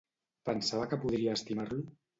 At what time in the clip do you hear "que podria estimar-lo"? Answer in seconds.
0.95-1.83